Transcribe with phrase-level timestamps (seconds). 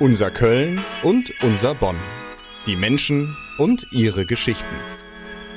[0.00, 1.98] Unser Köln und unser Bonn.
[2.64, 4.74] Die Menschen und ihre Geschichten.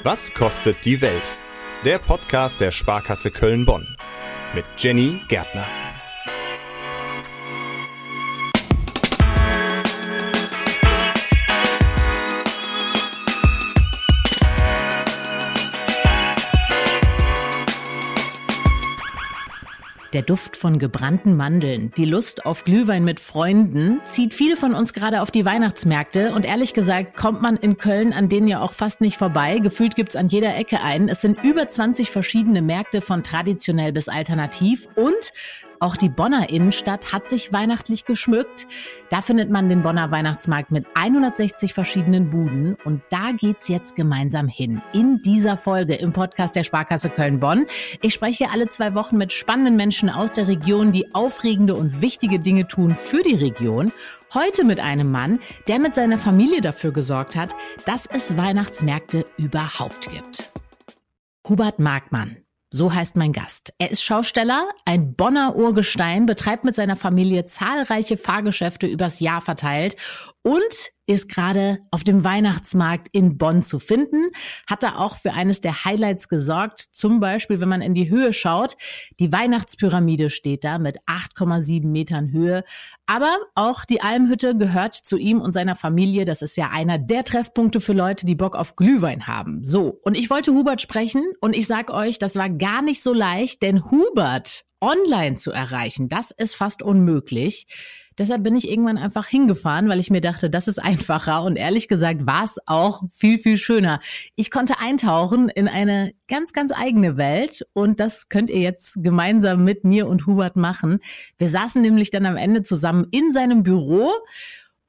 [0.04, 1.38] Was kostet die Welt?
[1.86, 3.96] Der Podcast der Sparkasse Köln-Bonn.
[4.54, 5.83] Mit Jenny Gärtner.
[20.14, 24.94] Der Duft von gebrannten Mandeln, die Lust auf Glühwein mit Freunden zieht viele von uns
[24.94, 26.34] gerade auf die Weihnachtsmärkte.
[26.36, 29.58] Und ehrlich gesagt kommt man in Köln an denen ja auch fast nicht vorbei.
[29.58, 31.10] Gefühlt gibt's an jeder Ecke einen.
[31.10, 34.88] Es sind über 20 verschiedene Märkte von traditionell bis alternativ.
[34.94, 35.34] Und
[35.84, 38.68] auch die Bonner Innenstadt hat sich weihnachtlich geschmückt.
[39.10, 44.48] Da findet man den Bonner Weihnachtsmarkt mit 160 verschiedenen Buden und da geht's jetzt gemeinsam
[44.48, 44.82] hin.
[44.94, 47.66] In dieser Folge im Podcast der Sparkasse Köln-Bonn.
[48.02, 52.40] Ich spreche alle zwei Wochen mit spannenden Menschen aus der Region, die aufregende und wichtige
[52.40, 53.92] Dinge tun für die Region.
[54.34, 57.54] Heute mit einem Mann, der mit seiner Familie dafür gesorgt hat,
[57.86, 60.50] dass es Weihnachtsmärkte überhaupt gibt.
[61.46, 62.43] Hubert Markmann.
[62.76, 63.72] So heißt mein Gast.
[63.78, 69.96] Er ist Schausteller, ein Bonner Urgestein, betreibt mit seiner Familie zahlreiche Fahrgeschäfte übers Jahr verteilt
[70.44, 74.28] und ist gerade auf dem Weihnachtsmarkt in Bonn zu finden,
[74.68, 76.80] hat da auch für eines der Highlights gesorgt.
[76.92, 78.78] Zum Beispiel, wenn man in die Höhe schaut,
[79.20, 82.64] die Weihnachtspyramide steht da mit 8,7 Metern Höhe.
[83.06, 86.24] Aber auch die Almhütte gehört zu ihm und seiner Familie.
[86.24, 89.64] Das ist ja einer der Treffpunkte für Leute, die Bock auf Glühwein haben.
[89.64, 93.14] So, und ich wollte Hubert sprechen und ich sag euch, das war gar nicht so
[93.14, 97.66] leicht, denn Hubert online zu erreichen, das ist fast unmöglich.
[98.18, 101.44] Deshalb bin ich irgendwann einfach hingefahren, weil ich mir dachte, das ist einfacher.
[101.44, 104.00] Und ehrlich gesagt war es auch viel, viel schöner.
[104.36, 107.66] Ich konnte eintauchen in eine ganz, ganz eigene Welt.
[107.74, 111.00] Und das könnt ihr jetzt gemeinsam mit mir und Hubert machen.
[111.38, 114.12] Wir saßen nämlich dann am Ende zusammen in seinem Büro.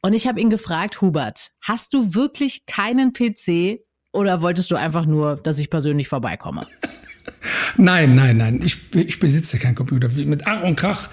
[0.03, 3.81] Und ich habe ihn gefragt, Hubert, hast du wirklich keinen PC
[4.12, 6.67] oder wolltest du einfach nur, dass ich persönlich vorbeikomme?
[7.77, 8.61] Nein, nein, nein.
[8.64, 10.08] Ich, ich besitze keinen Computer.
[10.08, 11.11] Mit Ach und Krach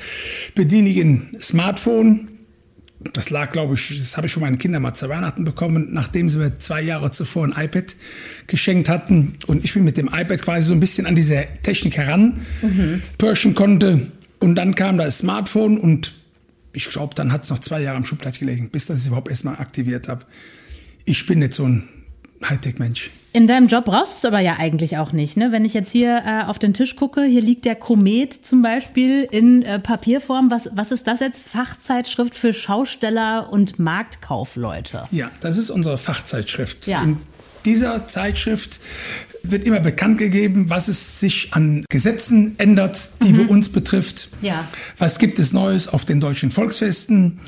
[0.55, 2.27] bediene ich ein Smartphone.
[3.13, 6.29] Das lag, glaube ich, das habe ich von meinen Kindern mal zu Weihnachten bekommen, nachdem
[6.29, 7.95] sie mir zwei Jahre zuvor ein iPad
[8.45, 9.35] geschenkt hatten.
[9.47, 13.01] Und ich bin mit dem iPad quasi so ein bisschen an diese Technik heran mhm.
[13.17, 14.11] pirschen konnte.
[14.39, 16.13] Und dann kam das Smartphone und
[16.73, 19.07] ich glaube, dann hat es noch zwei Jahre im Schublatt gelegen, bis dass ich es
[19.07, 20.25] überhaupt erstmal aktiviert habe.
[21.05, 21.87] Ich bin nicht so ein
[22.43, 23.09] Hightech-Mensch.
[23.33, 25.37] In deinem Job brauchst du es aber ja eigentlich auch nicht.
[25.37, 25.53] Ne?
[25.53, 29.25] Wenn ich jetzt hier äh, auf den Tisch gucke, hier liegt der Komet zum Beispiel
[29.31, 30.51] in äh, Papierform.
[30.51, 31.47] Was, was ist das jetzt?
[31.47, 35.07] Fachzeitschrift für Schausteller und Marktkaufleute.
[35.11, 36.87] Ja, das ist unsere Fachzeitschrift.
[36.87, 37.03] Ja.
[37.03, 37.17] In
[37.65, 38.79] dieser Zeitschrift
[39.43, 43.49] wird immer bekannt gegeben, was es sich an Gesetzen ändert, die mhm.
[43.49, 44.29] uns betrifft.
[44.41, 44.67] Ja.
[44.97, 47.39] Was gibt es Neues auf den deutschen Volksfesten?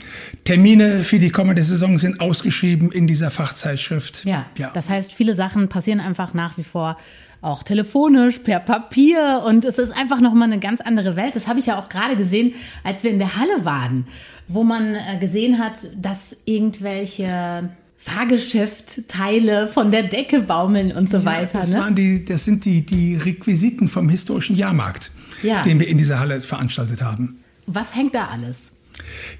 [0.43, 4.25] Termine für die kommende Saison sind ausgeschrieben in dieser Fachzeitschrift.
[4.25, 4.47] Ja.
[4.57, 4.71] ja.
[4.73, 6.97] Das heißt, viele Sachen passieren einfach nach wie vor
[7.41, 11.35] auch telefonisch, per Papier und es ist einfach nochmal eine ganz andere Welt.
[11.35, 12.53] Das habe ich ja auch gerade gesehen,
[12.85, 14.07] als wir in der Halle waren,
[14.47, 17.69] wo man äh, gesehen hat, dass irgendwelche
[18.03, 21.59] Fahrgeschäftteile von der Decke baumeln und so ja, weiter.
[21.59, 21.79] Das, ne?
[21.79, 25.61] waren die, das sind die, die Requisiten vom historischen Jahrmarkt, ja.
[25.61, 27.39] den wir in dieser Halle veranstaltet haben.
[27.65, 28.73] Was hängt da alles?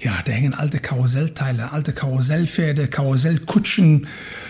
[0.00, 4.06] Ja, da hängen alte Karussellteile, alte Karussellpferde, Karussellkutschen,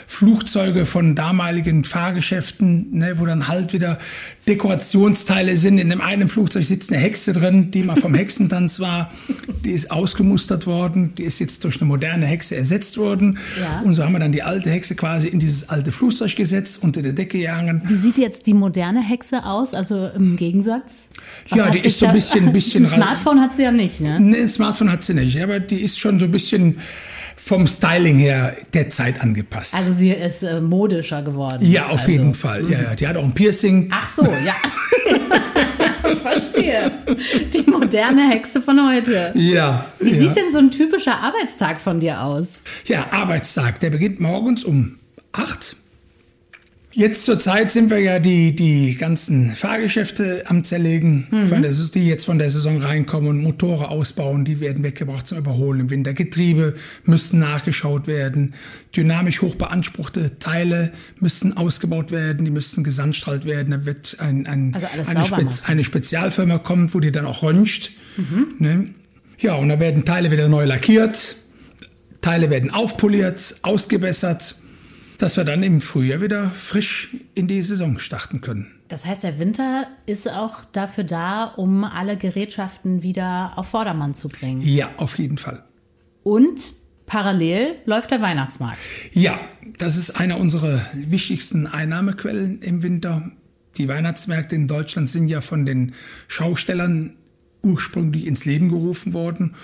[0.06, 3.98] Flugzeuge von damaligen Fahrgeschäften, ne, wo dann halt wieder
[4.46, 5.78] Dekorationsteile sind.
[5.78, 9.10] In dem einen Flugzeug sitzt eine Hexe drin, die mal vom Hexentanz war.
[9.64, 11.14] Die ist ausgemustert worden.
[11.16, 13.38] Die ist jetzt durch eine moderne Hexe ersetzt worden.
[13.58, 13.80] Ja.
[13.84, 17.00] Und so haben wir dann die alte Hexe quasi in dieses alte Flugzeug gesetzt, unter
[17.00, 17.82] der Decke gehangen.
[17.86, 20.92] Wie sieht jetzt die moderne Hexe aus, also im Gegensatz?
[21.48, 22.84] Was ja, die ist so ein bisschen, bisschen.
[22.84, 24.20] Ein Smartphone hat sie ja nicht, ne?
[24.20, 26.78] Nee, ein Smartphone hat sie nicht, aber die ist schon so ein bisschen
[27.36, 29.74] vom Styling her der Zeit angepasst.
[29.74, 31.58] Also sie ist äh, modischer geworden.
[31.60, 32.10] Ja, auf also.
[32.10, 32.70] jeden Fall.
[32.70, 33.88] Ja, ja, die hat auch ein Piercing.
[33.90, 34.54] Ach so, ja.
[36.22, 36.92] Verstehe.
[37.52, 39.32] Die moderne Hexe von heute.
[39.34, 39.86] Ja.
[39.98, 40.18] Wie ja.
[40.18, 42.60] sieht denn so ein typischer Arbeitstag von dir aus?
[42.86, 43.80] Ja, Arbeitstag.
[43.80, 44.98] Der beginnt morgens um
[45.32, 45.76] acht
[46.96, 51.90] Jetzt zur Zeit sind wir ja die, die ganzen Fahrgeschäfte am Zerlegen, mhm.
[51.92, 56.12] die jetzt von der Saison reinkommen, Motore ausbauen, die werden weggebracht zum Überholen im Winter.
[56.12, 56.74] Getriebe
[57.04, 58.54] müssen nachgeschaut werden.
[58.96, 63.72] Dynamisch hoch beanspruchte Teile müssen ausgebaut werden, die müssen gesandstrahlt werden.
[63.72, 67.90] Da wird ein, ein, also eine, Spez eine, Spezialfirma kommen, wo die dann auch röntgt.
[68.16, 68.46] Mhm.
[68.60, 68.88] Ne?
[69.38, 71.36] Ja, und da werden Teile wieder neu lackiert,
[72.20, 74.54] Teile werden aufpoliert, ausgebessert
[75.18, 78.66] dass wir dann im Frühjahr wieder frisch in die Saison starten können.
[78.88, 84.28] Das heißt, der Winter ist auch dafür da, um alle Gerätschaften wieder auf Vordermann zu
[84.28, 84.60] bringen.
[84.60, 85.64] Ja, auf jeden Fall.
[86.22, 86.74] Und
[87.06, 88.78] parallel läuft der Weihnachtsmarkt.
[89.12, 89.38] Ja,
[89.78, 93.30] das ist eine unserer wichtigsten Einnahmequellen im Winter.
[93.76, 95.94] Die Weihnachtsmärkte in Deutschland sind ja von den
[96.28, 97.16] Schaustellern
[97.62, 99.54] ursprünglich ins Leben gerufen worden,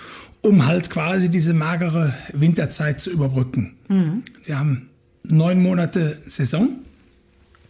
[0.41, 3.77] um halt quasi diese magere Winterzeit zu überbrücken.
[3.87, 4.23] Mhm.
[4.43, 4.90] Wir haben
[5.23, 6.69] neun Monate Saison,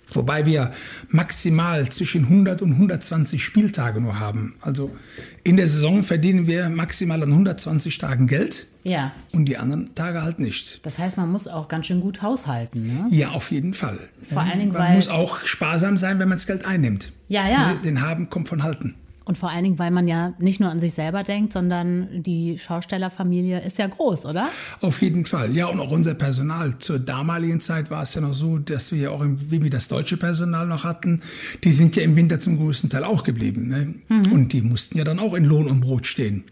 [0.08, 0.72] wobei wir
[1.10, 4.56] maximal zwischen 100 und 120 Spieltage nur haben.
[4.62, 4.96] Also
[5.44, 8.68] in der Saison verdienen wir maximal an 120 Tagen Geld.
[8.84, 9.12] Ja.
[9.32, 10.86] Und die anderen Tage halt nicht.
[10.86, 13.06] Das heißt, man muss auch ganz schön gut haushalten, ne?
[13.12, 14.00] Ja, auf jeden Fall.
[14.28, 17.12] Vor allen Dingen, man muss auch sparsam sein, wenn man das Geld einnimmt.
[17.28, 17.76] Ja, ja.
[17.76, 18.96] Den Haben kommt von Halten.
[19.24, 22.58] Und vor allen Dingen, weil man ja nicht nur an sich selber denkt, sondern die
[22.58, 24.50] Schaustellerfamilie ist ja groß, oder?
[24.82, 25.68] Auf jeden Fall, ja.
[25.68, 26.80] Und auch unser Personal.
[26.80, 29.88] Zur damaligen Zeit war es ja noch so, dass wir ja auch, wie wir das
[29.88, 31.22] deutsche Personal noch hatten,
[31.64, 33.68] die sind ja im Winter zum größten Teil auch geblieben.
[33.68, 33.94] Ne?
[34.10, 34.32] Mhm.
[34.32, 36.44] Und die mussten ja dann auch in Lohn und Brot stehen.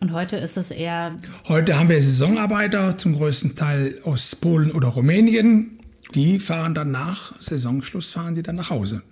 [0.00, 1.16] Und heute ist es eher.
[1.48, 5.78] Heute haben wir Saisonarbeiter, zum größten Teil aus Polen oder Rumänien.
[6.14, 9.02] Die fahren dann nach Saisonschluss, fahren die dann nach Hause.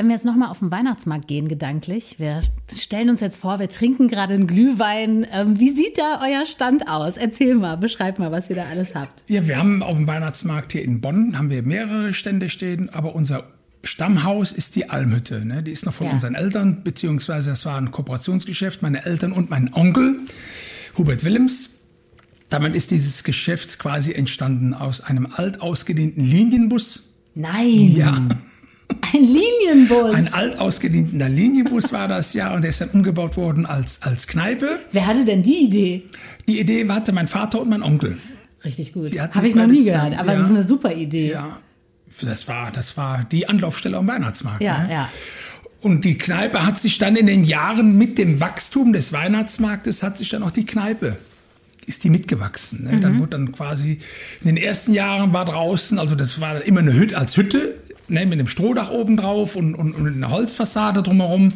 [0.00, 2.40] Wenn wir jetzt nochmal auf den Weihnachtsmarkt gehen, gedanklich, wir
[2.74, 5.26] stellen uns jetzt vor, wir trinken gerade einen Glühwein.
[5.30, 7.18] Ähm, wie sieht da euer Stand aus?
[7.18, 9.24] Erzähl mal, beschreib mal, was ihr da alles habt.
[9.28, 13.14] Ja, wir haben auf dem Weihnachtsmarkt hier in Bonn, haben wir mehrere Stände stehen, aber
[13.14, 13.44] unser
[13.84, 15.44] Stammhaus ist die Almhütte.
[15.44, 15.62] Ne?
[15.62, 16.14] Die ist noch von ja.
[16.14, 20.20] unseren Eltern, beziehungsweise das war ein Kooperationsgeschäft, meine Eltern und mein Onkel,
[20.96, 21.80] Hubert Willems.
[22.48, 27.16] Damit ist dieses Geschäft quasi entstanden aus einem alt ausgedehnten Linienbus.
[27.34, 27.92] Nein!
[27.94, 28.18] Ja.
[29.12, 30.14] Ein Linienbus.
[30.14, 34.26] Ein alt ausgedienter Linienbus war das ja und der ist dann umgebaut worden als, als
[34.26, 34.80] Kneipe.
[34.92, 36.02] Wer hatte denn die Idee?
[36.48, 38.18] Die Idee hatte mein Vater und mein Onkel.
[38.64, 39.18] Richtig gut.
[39.18, 41.32] Habe ich noch nie gehört, aber ja, das ist eine super Idee.
[41.32, 41.58] Ja,
[42.22, 44.62] das war, das war die Anlaufstelle am Weihnachtsmarkt.
[44.62, 44.92] Ja, ne?
[44.92, 45.08] ja.
[45.80, 50.18] Und die Kneipe hat sich dann in den Jahren mit dem Wachstum des Weihnachtsmarktes hat
[50.18, 51.16] sich dann auch die Kneipe
[51.86, 52.84] ist die mitgewachsen.
[52.84, 52.92] Ne?
[52.92, 53.00] Mhm.
[53.00, 53.98] Dann wurde dann quasi
[54.40, 57.74] in den ersten Jahren war draußen, also das war immer eine Hütte als Hütte
[58.10, 61.52] ne, mit einem Strohdach oben drauf und, und, und eine Holzfassade drumherum.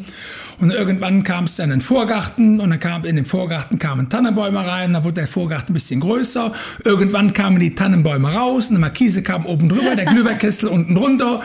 [0.60, 4.08] Und irgendwann kam es dann in den Vorgarten und dann kam in den Vorgarten kamen
[4.08, 6.52] Tannenbäume rein, dann wurde der Vorgarten ein bisschen größer.
[6.84, 11.42] Irgendwann kamen die Tannenbäume raus, eine Markise kam oben drüber, der Glühweinkessel unten runter.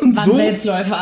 [0.00, 0.38] Und so,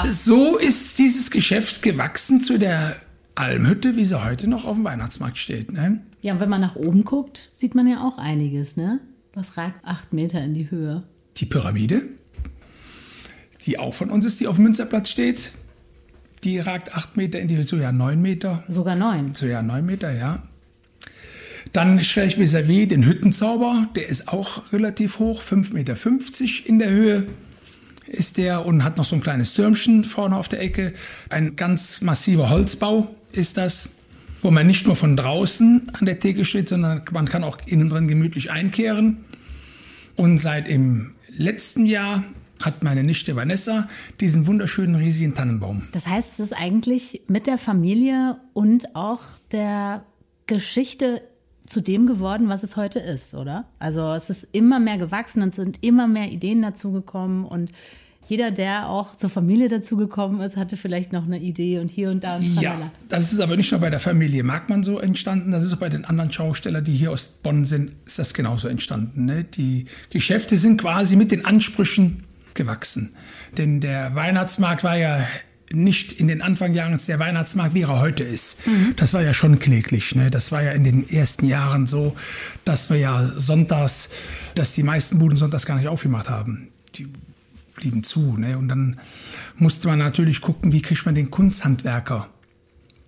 [0.08, 2.96] so ist dieses Geschäft gewachsen zu der
[3.34, 5.72] Almhütte, wie sie heute noch auf dem Weihnachtsmarkt steht.
[5.72, 6.00] Ne?
[6.20, 9.00] Ja, und wenn man nach oben guckt, sieht man ja auch einiges, ne?
[9.34, 11.02] Was ragt acht Meter in die Höhe?
[11.38, 12.02] Die Pyramide
[13.66, 15.52] die auch von uns ist, die auf dem Münsterplatz steht.
[16.44, 18.64] Die ragt acht Meter in die Höhe, so ja neun Meter.
[18.68, 19.34] Sogar neun?
[19.34, 20.42] So ja neun Meter, ja.
[21.72, 27.26] Dann schräg vis-à-vis den Hüttenzauber, der ist auch relativ hoch, 5,50 Meter in der Höhe
[28.06, 30.92] ist der und hat noch so ein kleines Türmchen vorne auf der Ecke.
[31.30, 33.92] Ein ganz massiver Holzbau ist das,
[34.40, 37.88] wo man nicht nur von draußen an der Theke steht, sondern man kann auch innen
[37.88, 39.24] drin gemütlich einkehren.
[40.16, 42.24] Und seit im letzten Jahr
[42.64, 43.88] hat meine Nichte Vanessa
[44.20, 45.88] diesen wunderschönen riesigen Tannenbaum.
[45.92, 49.20] Das heißt, es ist eigentlich mit der Familie und auch
[49.50, 50.04] der
[50.46, 51.22] Geschichte
[51.66, 53.66] zu dem geworden, was es heute ist, oder?
[53.78, 57.72] Also es ist immer mehr gewachsen und sind immer mehr Ideen dazugekommen und
[58.28, 62.22] jeder, der auch zur Familie dazugekommen ist, hatte vielleicht noch eine Idee und hier und
[62.22, 62.36] da.
[62.36, 65.74] Und ja, das ist aber nicht nur bei der Familie Markmann so entstanden, das ist
[65.74, 69.24] auch bei den anderen Schaustellern, die hier aus Bonn sind, ist das genauso entstanden.
[69.24, 69.44] Ne?
[69.44, 73.14] Die Geschäfte sind quasi mit den Ansprüchen gewachsen.
[73.56, 75.26] Denn der Weihnachtsmarkt war ja
[75.72, 78.66] nicht in den Anfangjahren der Weihnachtsmarkt, wie er heute ist.
[78.66, 78.94] Mhm.
[78.96, 80.14] Das war ja schon kläglich.
[80.14, 80.30] Ne?
[80.30, 82.14] Das war ja in den ersten Jahren so,
[82.64, 84.10] dass wir ja sonntags,
[84.54, 86.68] dass die meisten Buden sonntags gar nicht aufgemacht haben.
[86.96, 87.08] Die
[87.76, 88.36] blieben zu.
[88.36, 88.58] Ne?
[88.58, 89.00] Und dann
[89.56, 92.28] musste man natürlich gucken, wie kriegt man den Kunsthandwerker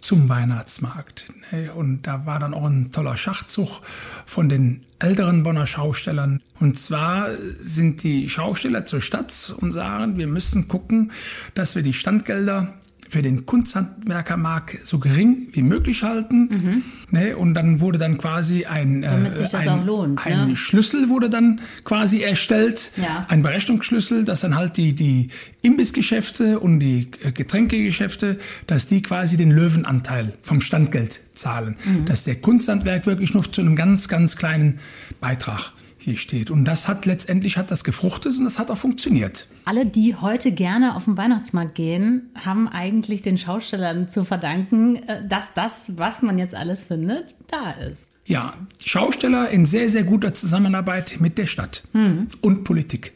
[0.05, 1.33] zum Weihnachtsmarkt.
[1.51, 1.73] Ne?
[1.73, 3.81] Und da war dann auch ein toller Schachzug
[4.27, 6.43] von den älteren Bonner Schaustellern.
[6.61, 11.11] Und zwar sind die Schausteller zur Stadt und sagen, wir müssen gucken,
[11.55, 12.75] dass wir die Standgelder
[13.15, 16.49] für den Kunsthandwerkermarkt so gering wie möglich halten.
[16.51, 16.83] Mhm.
[17.13, 20.57] Ne, und dann wurde dann quasi ein, äh, ein, lohnt, ein ne?
[20.57, 23.25] Schlüssel wurde dann quasi erstellt, ja.
[23.29, 25.29] ein Berechnungsschlüssel, dass dann halt die, die
[25.63, 31.77] Imbissgeschäfte und die äh, Getränkegeschäfte, dass die quasi den Löwenanteil vom Standgeld zahlen.
[31.85, 32.07] Mhm.
[32.07, 34.81] Dass der Kunsthandwerk wirklich nur zu einem ganz, ganz kleinen
[35.21, 35.73] Beitrag
[36.05, 36.51] hier steht.
[36.51, 39.49] Und das hat letztendlich hat das gefruchtet und das hat auch funktioniert.
[39.65, 45.27] Alle, die heute gerne auf den Weihnachtsmarkt gehen, haben eigentlich den Schaustellern zu verdanken, äh,
[45.27, 48.07] dass das, was man jetzt alles findet, da ist.
[48.27, 52.29] Ja, Schausteller in sehr, sehr guter Zusammenarbeit mit der Stadt hm.
[52.41, 53.13] und Politik.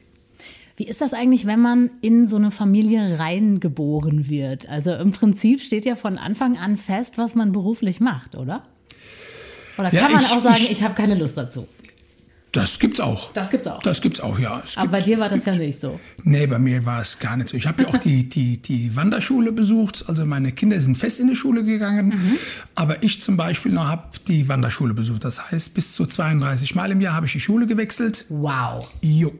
[0.77, 4.69] Wie ist das eigentlich, wenn man in so eine Familie reingeboren wird?
[4.69, 8.63] Also im Prinzip steht ja von Anfang an fest, was man beruflich macht, oder?
[9.77, 11.67] Oder kann ja, ich, man auch sagen, ich, ich habe keine Lust dazu?
[12.53, 13.33] Das gibt's auch.
[13.33, 13.83] Das gibt's auch.
[13.83, 14.63] Das gibt's auch, ja.
[14.65, 16.01] Es Aber gibt, bei dir war das ja nicht so.
[16.25, 17.57] Nee, bei mir war es gar nicht so.
[17.57, 20.05] Ich habe ja auch die, die, die Wanderschule besucht.
[20.09, 22.09] Also meine Kinder sind fest in die Schule gegangen.
[22.09, 22.39] Mhm.
[22.75, 25.25] Aber ich zum Beispiel noch habe die Wanderschule besucht.
[25.25, 28.25] Das heißt, bis zu 32 Mal im Jahr habe ich die Schule gewechselt.
[28.31, 28.89] Wow.
[29.03, 29.33] Jo.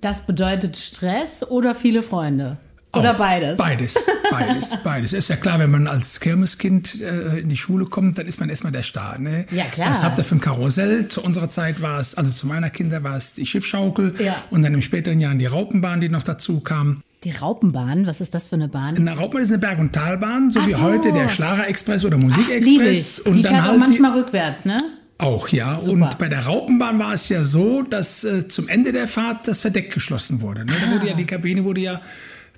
[0.00, 2.58] Das bedeutet Stress oder viele Freunde?
[2.96, 3.18] Oder Auch.
[3.18, 3.56] beides?
[3.56, 5.12] Beides, beides, beides.
[5.12, 8.48] Ist ja klar, wenn man als Kirmeskind äh, in die Schule kommt, dann ist man
[8.48, 9.18] erstmal der Star.
[9.18, 9.46] Ne?
[9.50, 9.90] Ja, klar.
[9.90, 11.08] Was habt ihr für ein Karussell?
[11.08, 14.36] Zu unserer Zeit war es, also zu meiner Kinder war es die Schiffschaukel Ja.
[14.50, 17.02] und dann im späteren Jahren die Raupenbahn, die noch dazu kam.
[17.24, 18.96] Die Raupenbahn, was ist das für eine Bahn?
[18.96, 20.80] Eine Raupenbahn ist eine Berg- und Talbahn, so Ach wie so.
[20.82, 23.22] heute der Schlager-Express oder Musikexpress.
[23.24, 23.32] ich.
[23.32, 24.76] Die fährt auch halt die- manchmal rückwärts, ne?
[25.16, 25.78] Auch, ja.
[25.80, 25.92] Super.
[25.92, 29.60] Und bei der Raupenbahn war es ja so, dass äh, zum Ende der Fahrt das
[29.60, 30.64] Verdeck geschlossen wurde.
[30.66, 30.72] Ne?
[30.84, 32.00] Da wurde ja die Kabine wurde ja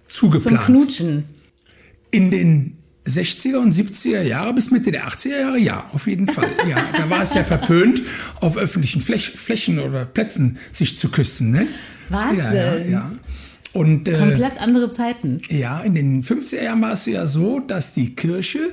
[0.06, 0.64] Zum zugeplant.
[0.64, 1.24] Knutschen.
[2.10, 6.50] In den 60er und 70er Jahre bis Mitte der 80er Jahre, ja, auf jeden Fall.
[6.68, 8.02] Ja, da war es ja verpönt,
[8.40, 11.50] auf öffentlichen Fläch Flächen oder Plätzen sich zu küssen.
[11.52, 11.68] Ne?
[12.08, 12.44] Wahnsinn.
[12.44, 13.12] Ja, ja, ja.
[13.72, 15.38] Und äh, Komplett andere Zeiten.
[15.48, 18.70] ja, in den 50er Jahren war es ja so, dass die Kirche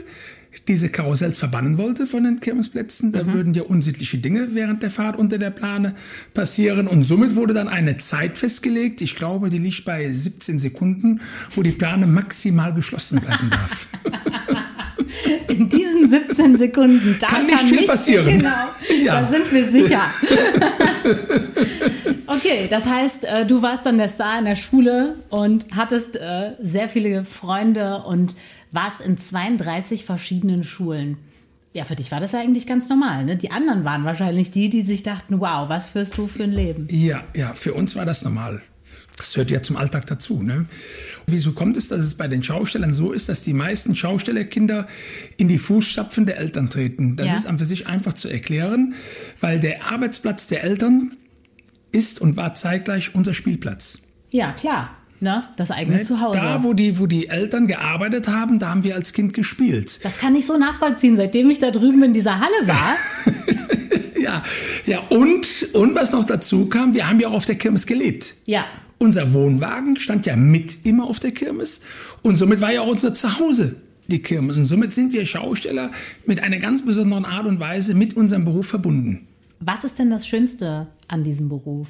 [0.67, 3.11] diese Karussells verbannen wollte von den Kirmesplätzen.
[3.11, 5.95] Da würden ja unsittliche Dinge während der Fahrt unter der Plane
[6.33, 6.87] passieren.
[6.87, 9.01] Und somit wurde dann eine Zeit festgelegt.
[9.01, 13.87] Ich glaube, die liegt bei 17 Sekunden, wo die Plane maximal geschlossen bleiben darf.
[15.47, 18.25] In diesen 17 Sekunden, da Kann nicht viel passieren.
[18.39, 19.21] Genau, Ja.
[19.21, 20.01] da sind wir sicher.
[22.27, 26.51] okay, das heißt, äh, du warst dann der Star in der Schule und hattest äh,
[26.61, 28.35] sehr viele Freunde und
[28.73, 31.17] warst in 32 verschiedenen Schulen.
[31.73, 33.25] Ja, für dich war das ja eigentlich ganz normal.
[33.25, 33.35] Ne?
[33.35, 36.87] Die anderen waren wahrscheinlich die, die sich dachten, wow, was führst du für ein Leben?
[36.91, 38.61] Ja, ja, für uns war das normal.
[39.17, 40.41] Das hört ja zum Alltag dazu.
[40.43, 40.65] Ne?
[41.27, 44.87] Wieso kommt es, dass es bei den Schaustellern so ist, dass die meisten Schaustellerkinder
[45.37, 47.15] in die Fußstapfen der Eltern treten?
[47.15, 47.35] Das Ja.
[47.37, 48.95] ist an für sich einfach zu erklären,
[49.39, 51.11] weil der Arbeitsplatz der Eltern
[51.91, 53.99] ist und war zeitgleich unser Spielplatz.
[54.31, 54.95] Ja, klar.
[55.23, 55.45] Ne?
[55.55, 56.03] Das eigene Ne?
[56.03, 56.37] Zuhause.
[56.37, 60.03] Da, wo die, wo die Eltern gearbeitet haben, da haben wir als Kind gespielt.
[60.03, 62.95] das kann ich so nachvollziehen, seitdem ich da drüben in dieser Halle war.
[64.21, 64.41] Ja,
[64.85, 68.35] ja und, und was noch dazu kam, wir haben ja auch auf der Kirmes gelebt.
[68.45, 68.65] ja.
[68.99, 71.81] Unser Wohnwagen stand ja mit immer auf der Kirmes
[72.21, 73.75] und somit war ja auch unser Zuhause
[74.07, 74.57] die Kirmes.
[74.57, 75.91] Und somit sind wir Schausteller
[76.25, 79.27] mit einer ganz besonderen Art und Weise mit unserem Beruf verbunden.
[79.59, 81.89] Was ist denn das Schönste an diesem Beruf?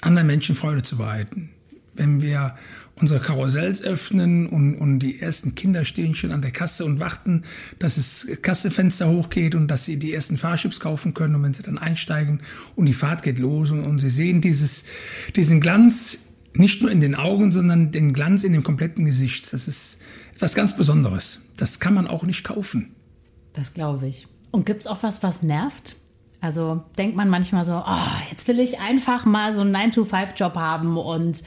[0.00, 1.50] Anderen Menschen Freude zu bereiten.
[1.96, 2.56] Wenn wir
[2.98, 7.42] unsere Karussells öffnen und, und die ersten Kinder stehen schon an der Kasse und warten,
[7.78, 11.62] dass das Kassefenster hochgeht und dass sie die ersten Fahrchips kaufen können und wenn sie
[11.62, 12.40] dann einsteigen
[12.74, 14.84] und die Fahrt geht los und, und sie sehen dieses,
[15.34, 16.20] diesen Glanz
[16.54, 19.52] nicht nur in den Augen, sondern den Glanz in dem kompletten Gesicht.
[19.52, 20.00] Das ist
[20.34, 21.42] etwas ganz Besonderes.
[21.58, 22.94] Das kann man auch nicht kaufen.
[23.52, 24.26] Das glaube ich.
[24.50, 25.96] Und gibt es auch was, was nervt?
[26.46, 27.96] Also denkt man manchmal so, oh,
[28.30, 31.42] jetzt will ich einfach mal so einen 9-to-5-Job haben und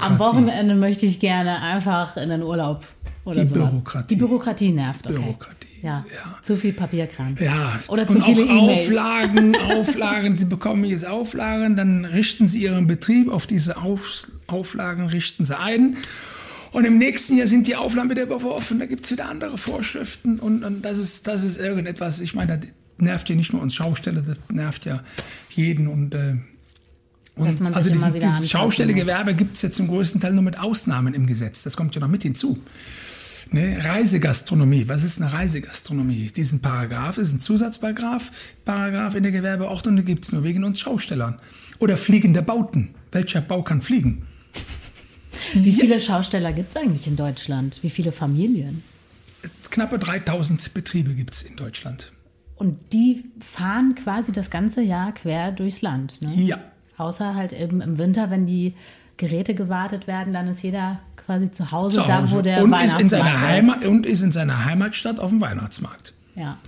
[0.00, 2.84] am Wochenende möchte ich gerne einfach in den Urlaub
[3.24, 3.70] oder Die sowas.
[3.70, 4.06] Bürokratie.
[4.14, 5.16] Die Bürokratie nervt, okay.
[5.16, 6.04] Bürokratie, Ja.
[6.14, 6.38] ja.
[6.42, 7.34] zu viel Papierkram.
[7.40, 8.68] Ja, Oder und zu viele auch.
[8.70, 10.36] Auflagen, Auflagen.
[10.36, 15.58] Sie bekommen jetzt Auflagen, dann richten Sie Ihren Betrieb auf diese Auf, Auflagen, richten Sie
[15.58, 15.96] ein.
[16.70, 20.38] Und im nächsten Jahr sind die Auflagen wieder überworfen, da gibt es wieder andere Vorschriften
[20.38, 22.60] und, und das, ist, das ist irgendetwas, ich meine,
[22.98, 25.02] nervt ja nicht nur uns Schausteller, das nervt ja
[25.50, 26.36] jeden und äh,
[27.36, 31.14] und also diesen, dieses anpassen Schaustellergewerbe gibt es ja zum größten Teil nur mit Ausnahmen
[31.14, 31.64] im Gesetz.
[31.64, 32.62] Das kommt ja noch mit hinzu.
[33.50, 33.78] Ne?
[33.80, 34.84] Reisegastronomie.
[34.86, 36.30] Was ist eine Reisegastronomie?
[36.34, 38.30] Diesen Paragraph ist ein Zusatzparagraph
[38.64, 41.40] Paragraph in der Gewerbeordnung, den gibt es nur wegen uns Schaustellern.
[41.80, 42.94] Oder fliegende Bauten.
[43.10, 44.22] Welcher Bau kann fliegen?
[45.54, 47.78] Wie viele Schausteller gibt es eigentlich in Deutschland?
[47.82, 48.82] Wie viele Familien?
[49.70, 52.12] Knappe 3000 Betriebe gibt es in Deutschland.
[52.56, 56.20] Und die fahren quasi das ganze Jahr quer durchs Land.
[56.22, 56.32] Ne?
[56.34, 56.58] Ja.
[56.96, 58.74] Außer halt eben im Winter, wenn die
[59.16, 62.36] Geräte gewartet werden, dann ist jeder quasi zu Hause, Zu da Hause.
[62.36, 63.40] wo der und, ist Weihnachtsmarkt in seiner ist.
[63.40, 66.14] Heimat, und ist in seiner Heimatstadt auf dem Weihnachtsmarkt.
[66.36, 66.58] Ja.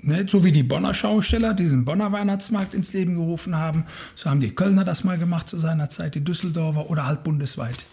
[0.00, 4.40] Ne, so wie die Bonner Schausteller diesen Bonner Weihnachtsmarkt ins Leben gerufen haben, so haben
[4.40, 7.86] die Kölner das mal gemacht zu seiner Zeit, die Düsseldorfer oder halt bundesweit.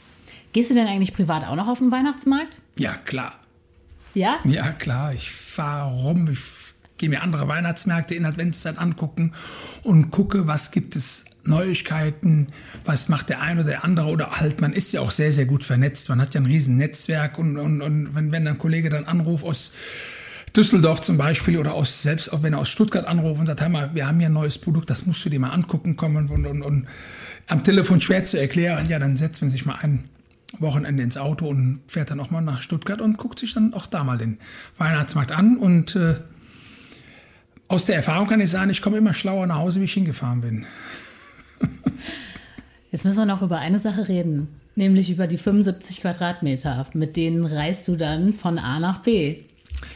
[0.52, 2.58] Gehst du denn eigentlich privat auch noch auf den Weihnachtsmarkt?
[2.78, 3.34] Ja, klar.
[4.14, 4.36] Ja?
[4.44, 5.14] Ja, klar.
[5.14, 6.40] Ich fahre rum, ich
[7.04, 9.34] gehe mir andere Weihnachtsmärkte in Adventszeit angucken
[9.82, 12.48] und gucke, was gibt es Neuigkeiten,
[12.86, 15.46] was macht der eine oder der andere oder halt, man ist ja auch sehr, sehr
[15.46, 16.08] gut vernetzt.
[16.08, 19.44] Man hat ja ein riesen Netzwerk und, und, und wenn, wenn ein Kollege dann anruft
[19.44, 19.74] aus
[20.56, 23.68] Düsseldorf zum Beispiel oder aus, selbst auch wenn er aus Stuttgart anruft und sagt, hör
[23.68, 26.46] mal, wir haben hier ein neues Produkt, das musst du dir mal angucken kommen und,
[26.46, 26.88] und, und
[27.48, 30.08] am Telefon schwer zu erklären, ja, dann setzt man sich mal ein
[30.58, 33.88] Wochenende ins Auto und fährt dann auch mal nach Stuttgart und guckt sich dann auch
[33.88, 34.38] da mal den
[34.78, 36.16] Weihnachtsmarkt an und äh,
[37.74, 40.42] aus der Erfahrung kann ich sagen, ich komme immer schlauer nach Hause, wie ich hingefahren
[40.42, 40.66] bin.
[42.92, 46.86] Jetzt müssen wir noch über eine Sache reden, nämlich über die 75 Quadratmeter.
[46.94, 49.38] Mit denen reist du dann von A nach B.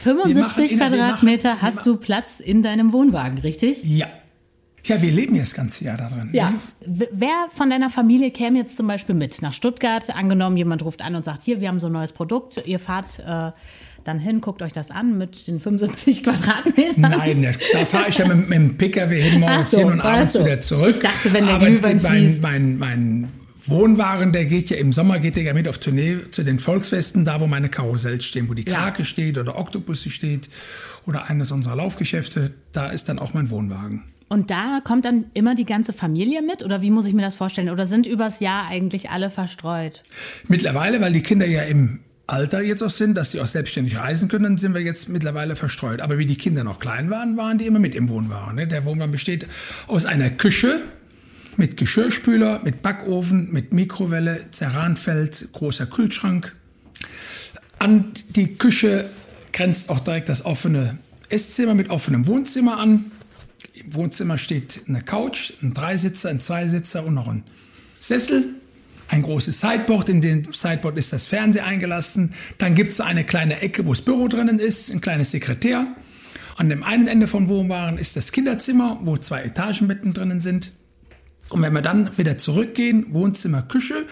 [0.00, 3.84] 75 in- wir Quadratmeter machen- hast du Platz in deinem Wohnwagen, richtig?
[3.84, 4.08] Ja.
[4.84, 6.30] Ja, wir leben ja das ganze Jahr da drin.
[6.32, 6.50] Ja.
[6.50, 7.06] ne?
[7.12, 10.08] Wer von deiner Familie käme jetzt zum Beispiel mit nach Stuttgart?
[10.14, 12.62] Angenommen, jemand ruft an und sagt, hier, wir haben so ein neues Produkt.
[12.64, 13.50] Ihr fahrt äh,
[14.04, 17.00] dann hin, guckt euch das an mit den 75 Quadratmetern.
[17.02, 20.32] Nein, da- fahre ich ja mit, mit dem Pkw hin morgens so, hin und abends
[20.32, 20.44] so.
[20.44, 20.94] wieder zurück.
[20.94, 23.28] Ich dachte, wenn der Aber Glühwein mein, mein, mein
[23.66, 27.26] Wohnwagen, der geht ja im Sommer geht der ja mit auf Tournee zu den Volksfesten,
[27.26, 28.74] da wo meine Karussells stehen, wo die Ja.
[28.76, 30.48] Krake steht oder Oktopusse steht
[31.06, 34.04] oder eines unserer Laufgeschäfte, da ist dann auch mein Wohnwagen.
[34.28, 36.62] Und da kommt dann immer die ganze Familie mit?
[36.62, 37.70] Oder wie muss ich mir das vorstellen?
[37.70, 40.02] Oder sind übers Jahr eigentlich alle verstreut?
[40.46, 44.28] Mittlerweile, weil die Kinder ja im Alter jetzt auch sind, dass sie auch selbstständig reisen
[44.28, 46.02] können, sind wir jetzt mittlerweile verstreut.
[46.02, 48.56] Aber wie die Kinder noch klein waren, waren die immer mit im Wohnwagen.
[48.56, 48.66] Ne?
[48.66, 49.46] Der Wohnwagen besteht
[49.86, 50.82] aus einer Küche
[51.56, 56.54] mit Geschirrspüler, mit Backofen, mit Mikrowelle, Ceranfeld, großer Kühlschrank.
[57.78, 59.08] An die Küche
[59.52, 60.98] grenzt auch direkt das offene
[61.30, 63.10] Esszimmer mit offenem Wohnzimmer an.
[63.84, 67.44] Im Wohnzimmer steht eine Couch, ein Dreisitzer, ein Zweisitzer und noch ein
[67.98, 68.44] Sessel.
[69.10, 72.34] Ein großes Sideboard, in dem Sideboard ist das Fernseher eingelassen.
[72.58, 75.86] Dann gibt es so eine kleine Ecke, wo das Büro drinnen ist, ein kleines Sekretär.
[76.56, 80.72] An dem einen Ende vom Wohnwagen ist das Kinderzimmer, wo zwei Etagenbetten drinnen sind.
[81.48, 84.06] Und wenn wir dann wieder zurückgehen, Wohnzimmer, Küche,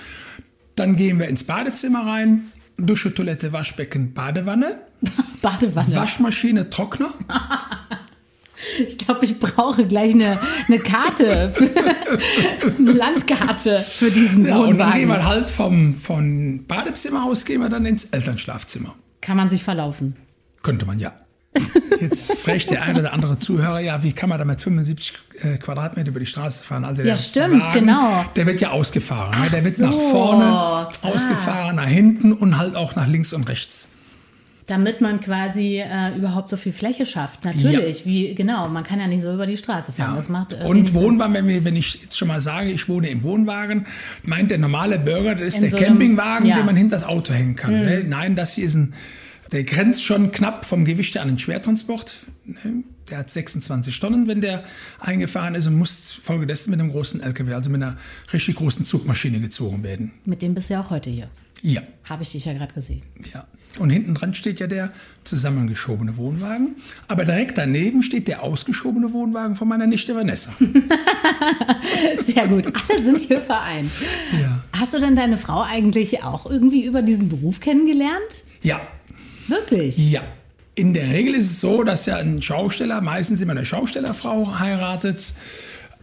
[0.77, 2.53] dann gehen wir ins Badezimmer rein.
[2.79, 4.81] Dusche, Toilette, Waschbecken, Badewanne,
[5.43, 5.95] Badewanne.
[5.95, 7.13] Waschmaschine, Trockner.
[8.89, 11.71] Ich glaube, ich brauche gleich eine, eine Karte, für,
[12.79, 15.09] eine Landkarte für diesen Ja, und dann gehen Wohnwagen.
[15.09, 18.95] wir halt vom, vom Badezimmer aus, gehen wir dann ins Elternschlafzimmer.
[19.21, 20.17] Kann man sich verlaufen?
[20.63, 21.13] Könnte man ja.
[22.01, 25.57] Jetzt fragt der eine oder andere Zuhörer, ja, wie kann man da mit 75 äh,
[25.57, 26.85] Quadratmeter über die Straße fahren?
[26.85, 28.25] Also Ja, der stimmt, genau.
[28.37, 29.41] Der wird ja ausgefahren.
[29.41, 29.49] ne?
[29.51, 30.01] Der wird nach so.
[30.11, 30.91] vorne Ah.
[31.03, 33.89] ausgefahren, nach hinten und halt auch nach links und rechts.
[34.69, 37.45] Damit man quasi äh, überhaupt so viel Fläche schafft.
[37.45, 38.69] Natürlich, wie genau.
[38.69, 40.17] Man kann ja nicht so über die Straße fahren.
[40.17, 40.93] Das macht äh, und.
[40.93, 43.87] Wohnwagen, wenn, wir, wenn ich jetzt schon mal sage, ich wohne im Wohnwagen,
[44.25, 46.55] meint der normale Bürger, das ist In der so einem- Campingwagen, ja.
[46.57, 46.59] Mhm.
[46.61, 47.73] den man hinter das Auto hängen kann.
[47.75, 48.03] Ne?
[48.05, 48.95] Nein, das hier ist ein,
[49.53, 52.17] der grenzt schon knapp vom Gewicht an den Schwertransport.
[52.45, 52.83] Ne?
[53.09, 54.65] Der hat 26 Tonnen, wenn der
[54.99, 57.97] eingefahren ist und muss folgedessen mit einem großen LKW, also mit einer
[58.33, 60.11] richtig großen Zugmaschine gezogen werden.
[60.25, 61.29] Mit dem bist du ja auch heute hier.
[61.63, 63.03] Ja, Habe ich dich ja gerade gesehen.
[63.33, 63.47] ja.
[63.79, 64.93] Und hinten dran steht ja der
[65.25, 66.77] zusammengeschobene Wohnwagen.
[67.09, 70.53] Aber direkt daneben steht der ausgeschobene Wohnwagen von meiner Nichte Vanessa.
[72.27, 72.67] Sehr gut.
[72.67, 73.91] Alle sind hier vereint.
[74.41, 74.63] Ja.
[74.73, 78.45] Hast du denn deine Frau eigentlich auch irgendwie über diesen Beruf kennengelernt?
[78.63, 78.81] Ja,
[79.49, 79.99] Wirklich?
[79.99, 80.23] Ja.
[80.75, 85.33] In der Regel ist es so, dass ja ein Schausteller meistens immer eine Schaustellerfrau heiratet.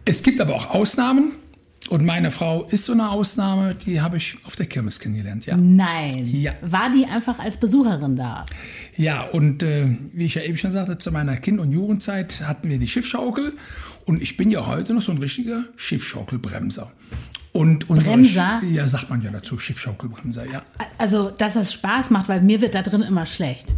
[0.04, 1.32] Es gibt aber auch Ausnahmen.
[1.90, 5.56] Und meine Frau ist so eine Ausnahme, die habe ich auf der Kirmes kennengelernt, ja.
[5.56, 6.26] Nein.
[6.26, 6.52] Ja.
[6.62, 8.46] War die einfach als Besucherin da?
[8.96, 12.70] Ja, und äh, wie ich ja eben schon sagte, zu meiner Kind- und Jugendzeit hatten
[12.70, 13.52] wir die Schiffschaukel.
[14.06, 16.90] Und ich bin ja heute noch so ein richtiger Schiffschaukelbremser.
[17.56, 18.60] Und unsere Bremser?
[18.68, 20.62] Ja, sagt man ja dazu, Schiffschaukelbremser, ja.
[20.98, 23.72] Also, dass das Spaß macht, weil mir wird da drin immer schlecht.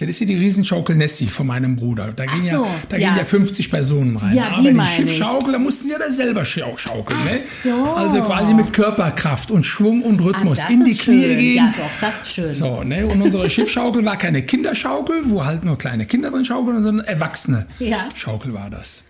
[0.00, 2.12] Das ist hier die Riesenschaukel Nessie von meinem Bruder.
[2.12, 3.06] Da, ging so, ja, da ja.
[3.06, 4.34] gingen ja 50 Personen rein.
[4.34, 4.88] Ja, die Aber die.
[4.88, 7.18] Schiffschaukel, da mussten sie ja da selber schau- schaukeln.
[7.24, 7.38] Ne?
[7.62, 7.84] so.
[7.94, 11.38] Also quasi mit Körperkraft und Schwung und Rhythmus Ah, in die Knie schön.
[11.38, 11.56] gehen.
[11.56, 12.52] Ja, doch, das ist schön.
[12.52, 13.06] So, ne?
[13.06, 17.68] Und unsere Schiffschaukel war keine Kinderschaukel, wo halt nur kleine Kinder drin schaukeln, sondern erwachsene
[17.78, 18.08] Ja.
[18.16, 19.04] Schaukel war das.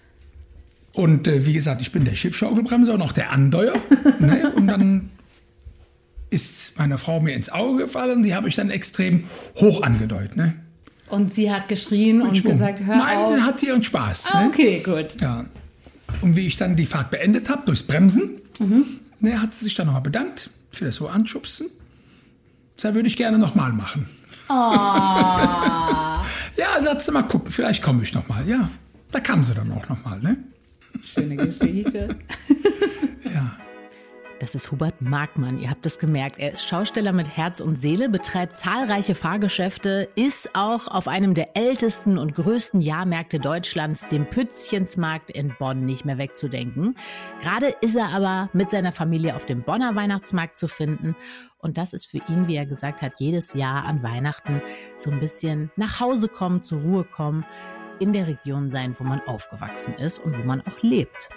[0.99, 3.73] Und äh, wie gesagt, ich bin der Schiffschaukelbremser und auch der Andeuer.
[4.19, 4.53] ne?
[4.57, 5.11] Und dann
[6.29, 9.23] ist meine Frau mir ins Auge gefallen die habe ich dann extrem
[9.61, 10.37] hoch angedeutet.
[10.37, 10.57] Ne?
[11.09, 12.51] Und sie hat geschrien und Schwung.
[12.51, 13.33] gesagt, hör Nein, auf.
[13.33, 14.31] sie hat ihren Spaß.
[14.33, 14.49] Ah, ne?
[14.49, 15.21] okay, gut.
[15.21, 15.45] Ja.
[16.21, 18.41] Und wie ich dann die Fahrt beendet habe, durchs Bremsen,
[19.21, 21.69] ne, hat sie sich dann nochmal bedankt für das so Anschubsen.
[22.77, 24.09] Das würde ich gerne nochmal machen.
[24.49, 26.25] Ah.
[26.57, 28.49] Ja, sagt sie mal gucken, vielleicht komme ich nochmal.
[28.49, 28.69] Ja,
[29.13, 30.19] da kam sie dann auch nochmal.
[30.19, 30.39] Ne?
[31.03, 32.09] Schöne Geschichte.
[33.35, 33.59] Ja.
[34.41, 35.59] Das ist Hubert Markmann.
[35.59, 36.39] Ihr habt es gemerkt.
[36.39, 41.57] Er ist Schausteller mit Herz und Seele, betreibt zahlreiche Fahrgeschäfte, ist auch auf einem der
[41.57, 46.95] ältesten und größten Jahrmärkte Deutschlands, dem Pützchensmarkt in Bonn, nicht mehr wegzudenken.
[47.43, 51.17] Gerade ist er aber mit seiner Familie auf dem Bonner Weihnachtsmarkt zu finden.
[51.59, 54.63] Und das ist für ihn, wie er gesagt hat, jedes Jahr an Weihnachten
[54.99, 57.45] so ein bisschen nach Hause kommen, zur Ruhe kommen,
[58.01, 61.29] in der Region sein, wo man aufgewachsen ist und wo man auch lebt.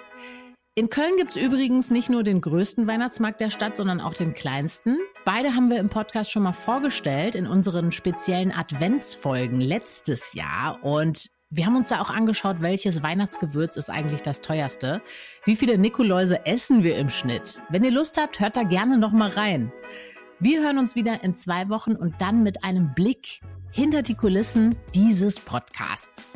[0.76, 4.97] In Köln gibt's übrigens nicht nur den größten Weihnachtsmarkt der Stadt, sondern auch den kleinsten.
[5.26, 10.82] Beide haben wir im Podcast schon mal vorgestellt in unseren speziellen Adventsfolgen letztes Jahr.
[10.84, 15.02] Und Wir haben uns da auch angeschaut, welches Weihnachtsgewürz ist eigentlich das teuerste.
[15.43, 17.62] Wie viele Nikoläuse essen wir im Schnitt?
[17.67, 19.74] Wenn ihr Lust habt, hört da gerne noch mal rein.
[20.39, 24.75] Wir hören uns wieder in zwei Wochen und dann mit einem Blick hinter die Kulissen
[24.93, 26.34] dieses Podcasts.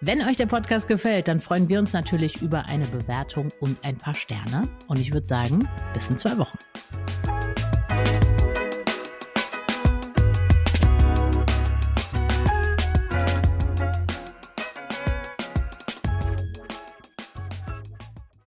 [0.00, 3.96] Wenn euch der Podcast gefällt, dann freuen wir uns natürlich über eine Bewertung und ein
[3.96, 4.68] paar Sterne.
[4.86, 6.58] Und ich würde sagen, bis in zwei Wochen.